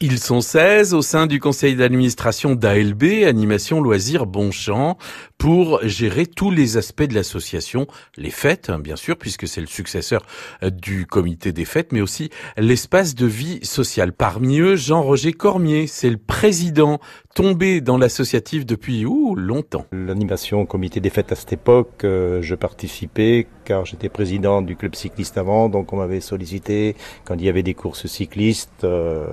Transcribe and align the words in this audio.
Ils 0.00 0.20
sont 0.20 0.40
16 0.40 0.94
au 0.94 1.02
sein 1.02 1.26
du 1.26 1.40
conseil 1.40 1.74
d'administration 1.74 2.54
d'ALB, 2.54 3.24
Animation 3.26 3.80
Loisirs 3.80 4.26
Bonchamp, 4.26 4.96
pour 5.38 5.80
gérer 5.82 6.24
tous 6.24 6.52
les 6.52 6.76
aspects 6.76 7.02
de 7.02 7.16
l'association, 7.16 7.88
les 8.16 8.30
fêtes, 8.30 8.70
hein, 8.70 8.78
bien 8.78 8.94
sûr, 8.94 9.16
puisque 9.16 9.48
c'est 9.48 9.60
le 9.60 9.66
successeur 9.66 10.24
euh, 10.62 10.70
du 10.70 11.04
comité 11.06 11.50
des 11.50 11.64
fêtes, 11.64 11.90
mais 11.90 12.00
aussi 12.00 12.30
l'espace 12.56 13.16
de 13.16 13.26
vie 13.26 13.58
sociale. 13.64 14.12
Parmi 14.12 14.60
eux, 14.60 14.76
Jean-Roger 14.76 15.32
Cormier, 15.32 15.88
c'est 15.88 16.10
le 16.10 16.16
président, 16.16 17.00
tombé 17.34 17.80
dans 17.80 17.98
l'associatif 17.98 18.66
depuis 18.66 19.04
ouh, 19.04 19.34
longtemps. 19.34 19.86
L'animation 19.90 20.64
comité 20.64 21.00
des 21.00 21.10
fêtes 21.10 21.32
à 21.32 21.34
cette 21.34 21.52
époque, 21.52 22.04
euh, 22.04 22.40
je 22.40 22.54
participais 22.54 23.48
car 23.68 23.84
j'étais 23.84 24.08
président 24.08 24.62
du 24.62 24.76
club 24.76 24.94
cycliste 24.94 25.36
avant, 25.36 25.68
donc 25.68 25.92
on 25.92 25.98
m'avait 25.98 26.20
sollicité 26.20 26.96
quand 27.26 27.34
il 27.34 27.44
y 27.44 27.50
avait 27.50 27.62
des 27.62 27.74
courses 27.74 28.06
cyclistes. 28.06 28.82
Euh, 28.82 29.26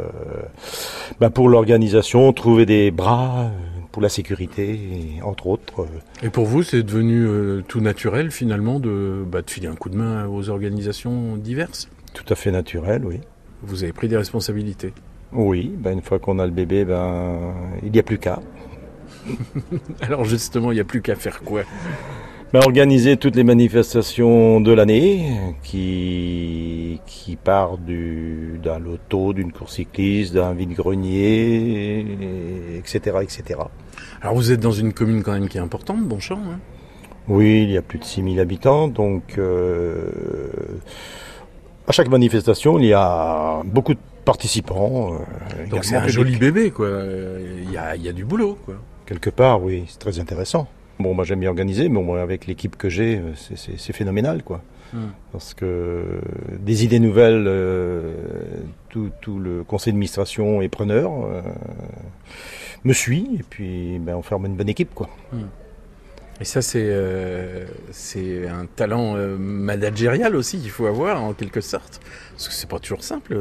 bah 1.22 1.30
pour 1.30 1.48
l'organisation, 1.48 2.34
trouver 2.34 2.66
des 2.66 2.92
bras 2.92 3.50
pour 3.94 4.02
la 4.02 4.10
sécurité, 4.10 5.22
entre 5.24 5.48
autres. 5.48 5.88
Et 6.22 6.30
pour 6.30 6.46
vous, 6.46 6.64
c'est 6.64 6.84
devenu 6.84 7.26
euh, 7.26 7.64
tout 7.66 7.80
naturel 7.80 8.30
finalement 8.30 8.82
de, 8.82 9.24
bah, 9.26 9.42
de 9.42 9.50
filer 9.50 9.68
un 9.68 9.76
coup 9.76 9.88
de 9.88 9.96
main 9.96 10.28
aux 10.28 10.50
organisations 10.50 11.38
diverses? 11.38 11.88
Tout 12.14 12.26
à 12.28 12.36
fait 12.36 12.52
naturel, 12.52 13.06
oui. 13.06 13.22
Vous 13.64 13.84
avez 13.84 13.94
pris 13.94 14.10
des 14.10 14.18
responsabilités? 14.18 14.92
Oui, 15.32 15.74
bah 15.78 15.94
une 15.94 16.02
fois 16.02 16.20
qu'on 16.20 16.40
a 16.40 16.46
le 16.46 16.52
bébé, 16.52 16.84
ben, 16.84 17.54
il 17.84 17.92
n'y 17.94 18.00
a 18.00 18.04
plus 18.04 18.18
qu'à. 18.18 18.42
Alors 20.02 20.26
justement, 20.26 20.74
il 20.74 20.76
n'y 20.76 20.82
a 20.82 20.86
plus 20.86 21.02
qu'à 21.02 21.16
faire 21.16 21.42
quoi? 21.42 21.62
Ben, 22.56 22.62
Organiser 22.62 23.18
toutes 23.18 23.36
les 23.36 23.44
manifestations 23.44 24.62
de 24.62 24.72
l'année 24.72 25.30
qui, 25.62 27.02
qui 27.06 27.36
part 27.36 27.78
d'un 27.78 28.80
loto, 28.80 29.34
d'une 29.34 29.52
course 29.52 29.74
cycliste, 29.74 30.36
d'un 30.36 30.54
vide-grenier, 30.54 32.06
etc., 32.78 33.18
etc. 33.24 33.60
Alors 34.22 34.36
vous 34.36 34.54
êtes 34.54 34.62
dans 34.62 34.72
une 34.72 34.94
commune 34.94 35.22
quand 35.22 35.34
même 35.34 35.50
qui 35.50 35.58
est 35.58 35.62
importante, 35.62 36.02
Bonchamp 36.04 36.40
hein 36.50 36.60
Oui, 37.28 37.64
il 37.64 37.72
y 37.72 37.78
a 37.78 37.82
plus 37.82 38.00
de 38.00 38.06
6000 38.06 38.40
habitants, 38.40 38.88
donc 38.88 39.38
euh, 39.38 40.08
à 41.90 41.92
chaque 41.92 42.08
manifestation, 42.08 42.80
il 42.80 42.86
y 42.86 42.94
a 42.94 43.64
beaucoup 43.66 43.96
de 43.96 44.00
participants. 44.24 45.14
Euh, 45.14 45.68
donc 45.68 45.84
c'est 45.84 45.98
un 45.98 46.08
joli 46.08 46.38
bébé, 46.38 46.72
quoi. 46.72 46.88
Il 47.66 47.70
y 47.70 47.78
a, 47.78 47.98
il 47.98 48.02
y 48.02 48.08
a 48.08 48.14
du 48.14 48.24
boulot, 48.24 48.58
quoi. 48.64 48.76
Quelque 49.06 49.30
part, 49.30 49.62
oui, 49.62 49.84
c'est 49.90 50.00
très 50.00 50.20
intéressant. 50.20 50.70
Bon, 51.00 51.14
moi 51.14 51.26
j'aime 51.26 51.42
bien 51.42 51.50
organiser, 51.50 51.90
mais 51.90 52.02
bon, 52.02 52.16
avec 52.16 52.48
l'équipe 52.48 52.78
que 52.78 52.90
j'ai, 52.90 53.18
euh, 53.18 53.34
c'est 53.36 53.94
phénoménal, 53.94 54.44
quoi. 54.44 54.62
Hmm. 54.94 55.08
Parce 55.32 55.54
que 55.54 56.22
des 56.60 56.86
idées 56.86 57.00
nouvelles, 57.00 57.46
euh, 57.48 58.14
tout, 58.90 59.12
tout, 59.22 59.40
le 59.40 59.64
conseil 59.64 59.92
d'administration 59.92 60.62
est 60.62 60.70
preneur, 60.70 61.26
euh, 61.26 61.42
me 62.84 62.94
suit, 62.94 63.28
et 63.40 63.44
puis 63.44 64.00
ben, 64.00 64.16
on 64.16 64.22
forme 64.22 64.46
une 64.46 64.56
bonne 64.56 64.70
équipe, 64.70 64.94
quoi. 64.94 65.10
Hmm. 65.34 65.48
Et 66.42 66.46
ça, 66.46 66.62
c'est 66.62 66.84
euh, 66.84 67.66
un 68.50 68.66
talent 68.66 69.16
euh, 69.16 69.38
managérial 69.38 70.36
aussi 70.36 70.60
qu'il 70.60 70.70
faut 70.70 70.86
avoir, 70.86 71.24
en 71.24 71.34
quelque 71.34 71.62
sorte. 71.62 72.02
Parce 72.32 72.50
que 72.50 72.54
c'est 72.54 72.70
pas 72.70 72.80
toujours 72.80 73.04
simple, 73.04 73.38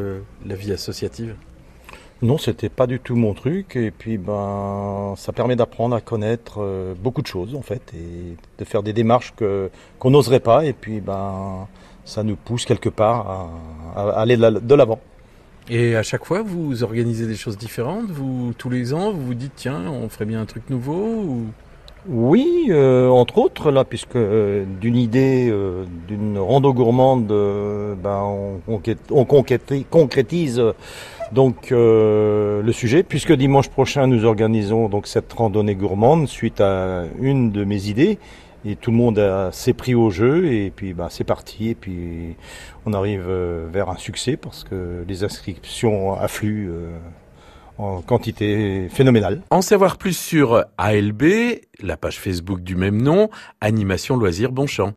la 0.46 0.54
vie 0.54 0.72
associative. 0.72 1.34
Non, 2.24 2.38
c'était 2.38 2.70
pas 2.70 2.86
du 2.86 3.00
tout 3.00 3.16
mon 3.16 3.34
truc. 3.34 3.76
Et 3.76 3.90
puis, 3.90 4.16
ben, 4.16 5.12
ça 5.14 5.34
permet 5.34 5.56
d'apprendre 5.56 5.94
à 5.94 6.00
connaître 6.00 6.62
euh, 6.62 6.94
beaucoup 6.98 7.20
de 7.20 7.26
choses, 7.26 7.54
en 7.54 7.60
fait, 7.60 7.82
et 7.94 8.34
de 8.58 8.64
faire 8.64 8.82
des 8.82 8.94
démarches 8.94 9.34
que 9.36 9.70
qu'on 9.98 10.10
n'oserait 10.10 10.40
pas. 10.40 10.64
Et 10.64 10.72
puis, 10.72 11.00
ben, 11.00 11.68
ça 12.06 12.22
nous 12.22 12.36
pousse 12.36 12.64
quelque 12.64 12.88
part 12.88 13.50
à, 13.94 14.08
aller 14.18 14.38
de 14.38 14.74
l'avant. 14.74 15.00
Et 15.68 15.96
à 15.96 16.02
chaque 16.02 16.24
fois, 16.24 16.40
vous 16.40 16.82
organisez 16.82 17.26
des 17.26 17.36
choses 17.36 17.58
différentes. 17.58 18.10
Vous 18.10 18.54
tous 18.56 18.70
les 18.70 18.94
ans, 18.94 19.12
vous 19.12 19.26
vous 19.26 19.34
dites 19.34 19.52
tiens, 19.54 19.82
on 19.86 20.08
ferait 20.08 20.24
bien 20.24 20.40
un 20.40 20.46
truc 20.46 20.70
nouveau. 20.70 21.42
Oui, 22.06 22.66
euh, 22.68 23.08
entre 23.08 23.38
autres 23.38 23.70
là, 23.70 23.84
puisque 23.84 24.16
euh, 24.16 24.64
d'une 24.80 24.96
idée 24.96 25.52
d'une 26.06 26.38
rando 26.38 26.72
gourmande, 26.74 27.26
ben, 27.26 28.20
on, 28.68 28.80
on, 29.10 29.24
concrétise 29.24 30.62
donc 31.32 31.72
euh, 31.72 32.62
le 32.62 32.72
sujet, 32.72 33.02
puisque 33.02 33.32
dimanche 33.32 33.68
prochain 33.68 34.06
nous 34.06 34.24
organisons 34.24 34.88
donc 34.88 35.06
cette 35.06 35.32
randonnée 35.32 35.74
gourmande 35.74 36.28
suite 36.28 36.60
à 36.60 37.04
une 37.20 37.50
de 37.50 37.64
mes 37.64 37.88
idées 37.88 38.18
et 38.64 38.76
tout 38.76 38.90
le 38.90 38.96
monde 38.96 39.50
s'est 39.52 39.72
pris 39.74 39.94
au 39.94 40.10
jeu 40.10 40.52
et 40.52 40.70
puis 40.70 40.94
bah, 40.94 41.08
c'est 41.10 41.24
parti 41.24 41.70
et 41.70 41.74
puis 41.74 42.36
on 42.86 42.92
arrive 42.92 43.24
euh, 43.28 43.66
vers 43.70 43.90
un 43.90 43.96
succès 43.96 44.36
parce 44.36 44.64
que 44.64 45.04
les 45.06 45.24
inscriptions 45.24 46.14
affluent 46.14 46.70
euh, 46.70 46.96
en 47.78 48.02
quantité 48.02 48.88
phénoménale. 48.90 49.42
En 49.50 49.62
savoir 49.62 49.96
plus 49.96 50.16
sur 50.16 50.64
ALB, 50.78 51.22
la 51.82 51.96
page 51.96 52.18
Facebook 52.18 52.60
du 52.60 52.76
même 52.76 53.00
nom, 53.00 53.30
Animation 53.60 54.16
Loisirs 54.16 54.52
Bonchamp. 54.52 54.92